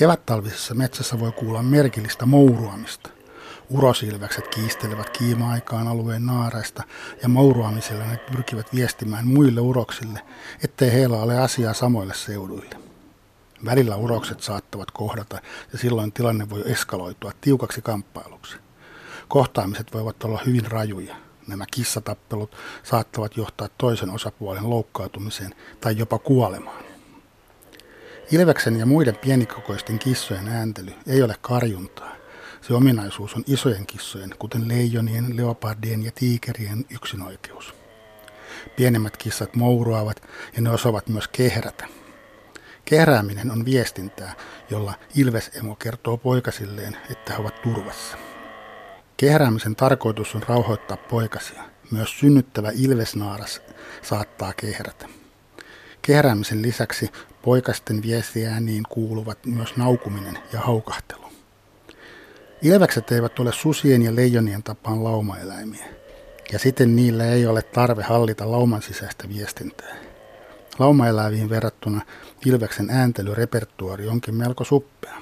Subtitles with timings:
[0.00, 3.10] Kevättalvisessa metsässä voi kuulla merkillistä mouruamista.
[3.70, 6.82] Urosilväkset kiistelevät kiima-aikaan alueen naaraista
[7.22, 10.20] ja mouruamisella ne pyrkivät viestimään muille uroksille,
[10.64, 12.76] ettei heillä ole asiaa samoille seuduille.
[13.64, 15.40] Välillä urokset saattavat kohdata
[15.72, 18.56] ja silloin tilanne voi eskaloitua tiukaksi kamppailuksi.
[19.28, 21.16] Kohtaamiset voivat olla hyvin rajuja.
[21.46, 26.89] Nämä kissatappelut saattavat johtaa toisen osapuolen loukkautumiseen tai jopa kuolemaan.
[28.32, 32.16] Ilveksen ja muiden pienikokoisten kissojen ääntely ei ole karjuntaa.
[32.60, 37.74] Se ominaisuus on isojen kissojen, kuten leijonien, leopardien ja tiikerien yksinoikeus.
[38.76, 40.22] Pienemmät kissat mouruavat
[40.56, 41.86] ja ne osaavat myös kehrätä.
[42.84, 44.34] Kehrääminen on viestintää,
[44.70, 48.16] jolla ilvesemo kertoo poikasilleen, että he ovat turvassa.
[49.16, 51.62] Kehräämisen tarkoitus on rauhoittaa poikasia.
[51.90, 53.62] Myös synnyttävä ilvesnaaras
[54.02, 55.19] saattaa kehrätä.
[56.10, 57.10] Kehräämisen lisäksi
[57.42, 61.24] poikasten viestiääniin kuuluvat myös naukuminen ja haukahtelu.
[62.62, 65.86] Ilvekset eivät ole susien ja leijonien tapaan laumaeläimiä,
[66.52, 69.96] ja siten niillä ei ole tarve hallita lauman sisäistä viestintää.
[70.78, 72.00] Laumaeläviin verrattuna
[72.46, 75.16] ilveksen ääntelyrepertuari onkin melko suppea.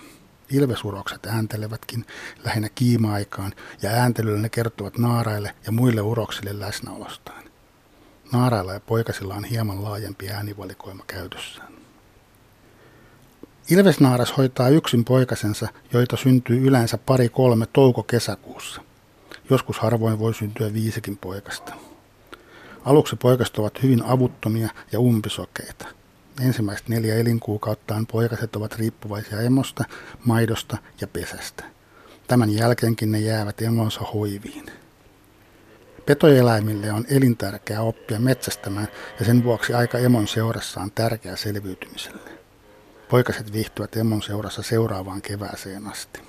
[0.51, 2.07] Ilvesurokset ääntelevätkin
[2.45, 7.48] lähinnä kiima-aikaan ja ääntelyllä ne kertovat naaraille ja muille uroksille läsnäolostaan.
[8.33, 11.73] Naarailla ja poikasilla on hieman laajempi äänivalikoima käytössään.
[13.71, 18.81] Ilvesnaaras hoitaa yksin poikasensa, joita syntyy yleensä pari-kolme touko-kesäkuussa.
[19.51, 21.73] Joskus harvoin voi syntyä viisikin poikasta.
[22.85, 25.87] Aluksi poikaset ovat hyvin avuttomia ja umpisokeita.
[26.41, 29.85] Ensimmäiset neljä elinkuukauttaan poikaset ovat riippuvaisia emosta,
[30.25, 31.65] maidosta ja pesästä.
[32.27, 34.67] Tämän jälkeenkin ne jäävät emonsa hoiviin.
[36.09, 38.89] Petoeläimille on elintärkeää oppia metsästämään
[39.19, 42.31] ja sen vuoksi aika emon seurassa on tärkeä selviytymiselle.
[43.09, 46.21] Poikaset viihtyvät emon seurassa seuraavaan kevääseen asti.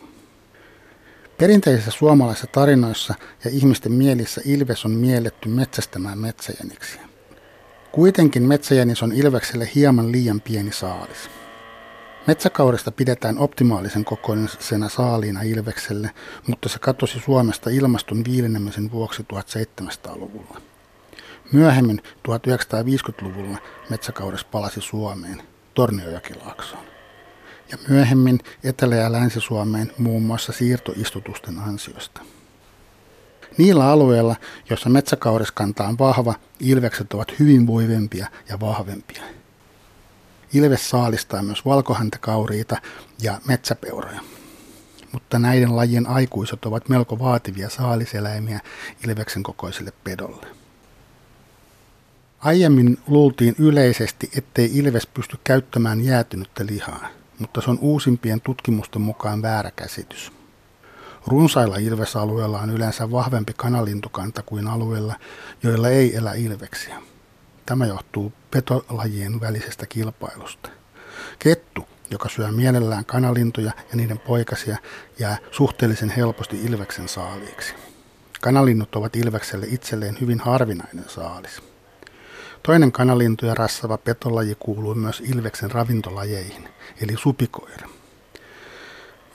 [1.38, 3.14] Perinteisissä suomalaisissa tarinoissa
[3.46, 7.02] ja ihmisten mielissä ilves on mielletty metsästämään metsäjäniksiä.
[7.92, 11.30] Kuitenkin metsäjänis on ilvekselle hieman liian pieni saalis.
[12.30, 16.12] Metsäkaudesta pidetään optimaalisen kokoisena saaliina ilvekselle,
[16.48, 20.62] mutta se katosi Suomesta ilmaston viilenemisen vuoksi 1700-luvulla.
[21.52, 23.58] Myöhemmin 1950-luvulla
[23.90, 26.84] metsäkaudessa palasi Suomeen, Torniojakilaaksoon.
[27.72, 32.22] Ja myöhemmin Etelä- ja Länsi-Suomeen muun muassa siirtoistutusten ansiosta.
[33.58, 34.36] Niillä alueilla,
[34.70, 39.39] joissa metsäkauriskanta on vahva, ilvekset ovat hyvin voivempia ja vahvempia.
[40.54, 42.78] Ilves saalistaa myös valkohäntäkauriita
[43.22, 44.22] ja metsäpeuroja.
[45.12, 48.60] Mutta näiden lajien aikuiset ovat melko vaativia saaliseläimiä
[49.08, 50.48] ilveksen kokoiselle pedolle.
[52.40, 57.08] Aiemmin luultiin yleisesti, ettei ilves pysty käyttämään jäätynyttä lihaa,
[57.40, 60.32] mutta se on uusimpien tutkimusten mukaan väärä käsitys.
[61.28, 65.16] Runsailla ilvesalueilla on yleensä vahvempi kanalintukanta kuin alueilla,
[65.64, 67.02] joilla ei elä ilveksiä.
[67.70, 70.70] Tämä johtuu petolajien välisestä kilpailusta.
[71.40, 74.78] Kettu, joka syö mielellään kanalintuja ja niiden poikasia,
[75.20, 77.74] jää suhteellisen helposti ilveksen saaliiksi.
[78.42, 81.62] Kanalinnut ovat ilvekselle itselleen hyvin harvinainen saalis.
[82.64, 86.70] Toinen kanalintuja rassava petolaji kuuluu myös ilveksen ravintolajeihin,
[87.02, 87.90] eli supikoira.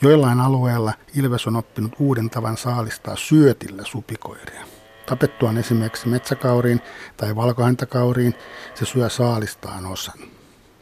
[0.02, 4.64] Joillain alueilla ilves on oppinut uuden tavan saalistaa syötillä supikoiria.
[5.06, 6.80] Tapettuaan esimerkiksi metsäkauriin
[7.16, 8.34] tai valkohäntäkauriin
[8.74, 10.18] se syö saalistaan osan.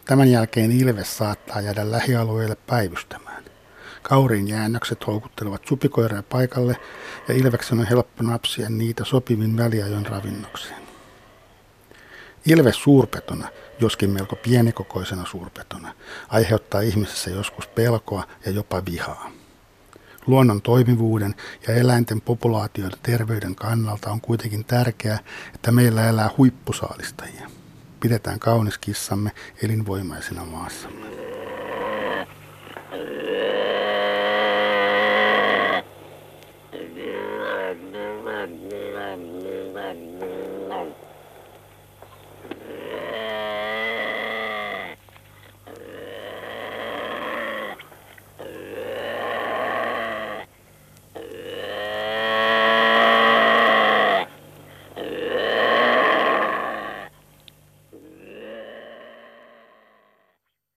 [0.05, 3.45] Tämän jälkeen ilves saattaa jäädä lähialueelle päivystämään.
[4.03, 6.77] Kauriin jäännökset houkuttelevat supikoiraa paikalle
[7.29, 10.83] ja ilveksen on helppo napsia niitä sopivin väliajoin ravinnokseen.
[12.47, 13.49] Ilves suurpetona,
[13.81, 15.95] joskin melko pienikokoisena suurpetona,
[16.29, 19.31] aiheuttaa ihmisessä joskus pelkoa ja jopa vihaa.
[20.27, 21.35] Luonnon toimivuuden
[21.69, 25.19] ja eläinten populaatioiden terveyden kannalta on kuitenkin tärkeää,
[25.55, 27.51] että meillä elää huippusaalistajia.
[28.01, 29.31] Pidetään kaunis kissamme
[29.63, 31.07] elinvoimaisena maassamme.